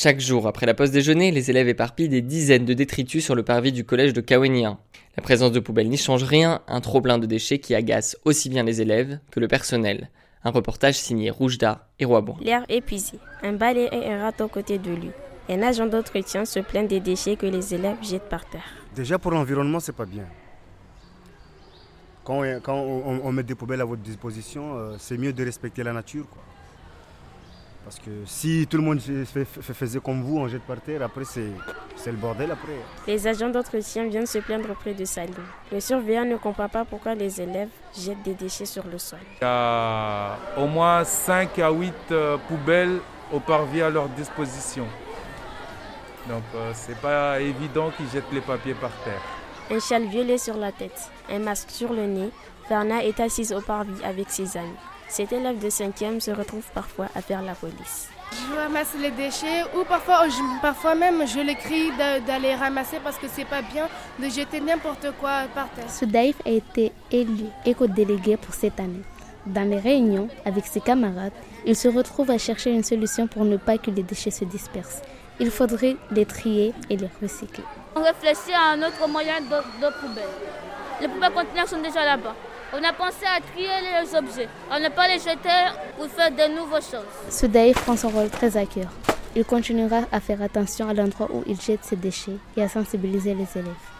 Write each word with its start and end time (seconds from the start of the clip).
Chaque 0.00 0.20
jour, 0.20 0.46
après 0.46 0.64
la 0.64 0.74
pause 0.74 0.92
déjeuner, 0.92 1.32
les 1.32 1.50
élèves 1.50 1.66
éparpillent 1.66 2.08
des 2.08 2.22
dizaines 2.22 2.64
de 2.64 2.72
détritus 2.72 3.24
sur 3.24 3.34
le 3.34 3.42
parvis 3.42 3.72
du 3.72 3.82
collège 3.84 4.12
de 4.12 4.20
Kawenien. 4.20 4.78
La 5.16 5.24
présence 5.24 5.50
de 5.50 5.58
poubelles 5.58 5.88
n'y 5.88 5.96
change 5.96 6.22
rien, 6.22 6.60
un 6.68 6.80
trop 6.80 7.00
plein 7.00 7.18
de 7.18 7.26
déchets 7.26 7.58
qui 7.58 7.74
agace 7.74 8.16
aussi 8.24 8.48
bien 8.48 8.62
les 8.62 8.80
élèves 8.80 9.18
que 9.32 9.40
le 9.40 9.48
personnel. 9.48 10.08
Un 10.44 10.52
reportage 10.52 10.94
signé 10.94 11.30
Roujda 11.30 11.88
et 11.98 12.04
Roibon. 12.04 12.36
L'air 12.40 12.64
épuisé, 12.68 13.18
un 13.42 13.54
balai 13.54 13.88
et 13.90 14.06
un 14.12 14.22
rat 14.22 14.40
aux 14.40 14.46
côtés 14.46 14.78
de 14.78 14.92
lui. 14.92 15.10
Un 15.48 15.62
agent 15.62 15.86
d'entretien 15.86 16.44
se 16.44 16.60
plaint 16.60 16.88
des 16.88 17.00
déchets 17.00 17.34
que 17.34 17.46
les 17.46 17.74
élèves 17.74 17.96
jettent 18.00 18.28
par 18.28 18.48
terre. 18.48 18.70
Déjà 18.94 19.18
pour 19.18 19.32
l'environnement, 19.32 19.80
c'est 19.80 19.96
pas 19.96 20.06
bien. 20.06 20.26
Quand, 22.22 22.44
on, 22.68 23.32
met 23.32 23.42
des 23.42 23.56
poubelles 23.56 23.80
à 23.80 23.84
votre 23.84 24.02
disposition, 24.02 24.76
euh, 24.76 24.94
c'est 25.00 25.18
mieux 25.18 25.32
de 25.32 25.44
respecter 25.44 25.82
la 25.82 25.92
nature. 25.92 26.28
Parce 27.84 27.98
que 28.00 28.10
si 28.26 28.66
tout 28.68 28.76
le 28.76 28.82
monde 28.82 29.00
faisait 29.00 30.00
comme 30.00 30.22
vous, 30.22 30.38
on 30.38 30.48
jette 30.48 30.62
par 30.62 30.80
terre, 30.80 31.02
après 31.02 31.24
c'est 31.24 31.52
le 32.06 32.16
bordel 32.16 32.50
après. 32.50 32.74
Les 33.06 33.26
agents 33.26 33.48
d'entretien 33.48 34.06
viennent 34.06 34.26
se 34.26 34.38
plaindre 34.38 34.70
auprès 34.70 34.94
de 34.94 35.04
Salim. 35.04 35.34
Le 35.72 35.80
surveillant 35.80 36.24
ne 36.24 36.36
comprend 36.36 36.68
pas 36.68 36.84
pourquoi 36.84 37.14
les 37.14 37.40
élèves 37.40 37.70
jettent 37.98 38.22
des 38.22 38.34
déchets 38.34 38.66
sur 38.66 38.84
le 38.86 38.98
sol. 38.98 39.18
Il 39.40 39.44
y 39.44 39.46
a 39.46 40.36
au 40.56 40.66
moins 40.66 41.04
5 41.04 41.58
à 41.58 41.70
8 41.70 41.94
euh, 42.10 42.36
poubelles 42.48 43.00
au 43.32 43.40
parvis 43.40 43.82
à 43.82 43.90
leur 43.90 44.08
disposition. 44.10 44.86
Donc 46.28 46.42
euh, 46.54 46.72
c'est 46.74 47.00
pas 47.00 47.40
évident 47.40 47.90
qu'ils 47.96 48.08
jettent 48.10 48.32
les 48.32 48.40
papiers 48.40 48.74
par 48.74 48.90
terre. 49.04 49.22
Un 49.70 49.80
châle 49.80 50.06
violet 50.06 50.38
sur 50.38 50.56
la 50.56 50.72
tête, 50.72 51.10
un 51.30 51.38
masque 51.38 51.70
sur 51.70 51.92
le 51.92 52.06
nez, 52.06 52.30
Verna 52.68 53.02
est 53.02 53.18
assise 53.20 53.52
au 53.52 53.60
parvis 53.60 54.02
avec 54.04 54.30
ses 54.30 54.56
amis. 54.56 54.68
Cet 55.08 55.32
élève 55.32 55.58
de 55.58 55.70
5e 55.70 56.20
se 56.20 56.30
retrouve 56.30 56.64
parfois 56.74 57.06
à 57.14 57.22
faire 57.22 57.42
la 57.42 57.54
police. 57.54 58.08
Je 58.30 58.54
ramasse 58.54 58.94
les 59.00 59.10
déchets 59.10 59.64
ou 59.74 59.84
parfois, 59.84 60.26
parfois 60.60 60.94
même 60.94 61.26
je 61.26 61.40
l'écris 61.40 61.90
d'aller 62.26 62.54
ramasser 62.54 62.98
parce 63.02 63.16
que 63.16 63.26
c'est 63.26 63.46
pas 63.46 63.62
bien 63.62 63.88
de 64.18 64.28
jeter 64.28 64.60
n'importe 64.60 65.06
quoi 65.18 65.44
par 65.54 65.70
terre. 65.70 65.90
Soudaïf 65.90 66.36
a 66.44 66.50
été 66.50 66.92
élu 67.10 67.46
éco-délégué 67.64 68.36
pour 68.36 68.54
cette 68.54 68.78
année. 68.78 69.02
Dans 69.46 69.66
les 69.68 69.78
réunions 69.78 70.28
avec 70.44 70.66
ses 70.66 70.80
camarades, 70.80 71.32
il 71.64 71.74
se 71.74 71.88
retrouve 71.88 72.30
à 72.30 72.36
chercher 72.36 72.70
une 72.70 72.84
solution 72.84 73.26
pour 73.26 73.46
ne 73.46 73.56
pas 73.56 73.78
que 73.78 73.90
les 73.90 74.02
déchets 74.02 74.30
se 74.30 74.44
dispersent. 74.44 75.00
Il 75.40 75.50
faudrait 75.50 75.96
les 76.10 76.26
trier 76.26 76.74
et 76.90 76.96
les 76.98 77.08
recycler. 77.22 77.64
On 77.96 78.02
réfléchit 78.02 78.52
à 78.52 78.72
un 78.72 78.82
autre 78.82 79.08
moyen 79.08 79.40
de, 79.40 80.00
poubelles. 80.00 80.24
Les 81.00 81.08
poubelles 81.08 81.32
conteneurs 81.32 81.68
sont 81.68 81.80
déjà 81.80 82.04
là-bas. 82.04 82.34
On 82.70 82.84
a 82.84 82.92
pensé 82.92 83.24
à 83.24 83.40
trier 83.40 83.68
les 83.80 84.14
objets, 84.14 84.48
à 84.70 84.78
ne 84.78 84.90
pas 84.90 85.08
les 85.08 85.18
jeter 85.18 85.72
pour 85.96 86.06
faire 86.08 86.30
de 86.30 86.54
nouvelles 86.54 86.82
choses. 86.82 87.30
Soudaï 87.30 87.72
prend 87.72 87.96
son 87.96 88.10
rôle 88.10 88.28
très 88.28 88.58
à 88.58 88.66
cœur. 88.66 88.90
Il 89.34 89.44
continuera 89.46 90.02
à 90.12 90.20
faire 90.20 90.42
attention 90.42 90.86
à 90.88 90.92
l'endroit 90.92 91.28
où 91.32 91.42
il 91.46 91.58
jette 91.58 91.84
ses 91.84 91.96
déchets 91.96 92.36
et 92.56 92.62
à 92.62 92.68
sensibiliser 92.68 93.34
les 93.34 93.48
élèves. 93.58 93.97